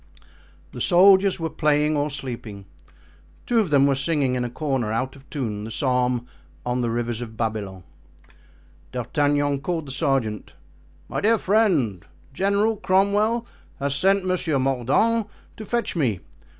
[0.71, 2.65] The soldiers were playing or sleeping;
[3.45, 6.25] two of them were singing in a corner, out of tune, the psalm:
[6.65, 7.83] "On the rivers of Babylon."
[8.91, 10.55] D'Artagnan called the sergeant.
[11.07, 12.03] "My dear friend,
[12.33, 13.45] General Cromwell
[13.79, 15.27] has sent Monsieur Mordaunt
[15.57, 16.21] to fetch me.